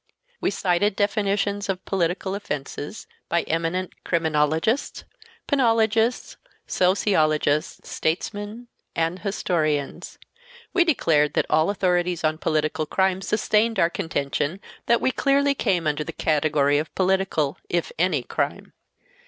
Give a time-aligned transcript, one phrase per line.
[0.39, 5.03] We cited definitions of political offenses by eminent criminologists,
[5.47, 10.17] penologists, sociologists, statesmen and historians.
[10.73, 15.53] We declared that all authorities on political crime sustained our contention and that we clearly
[15.53, 18.73] came under the category of political, if any crime.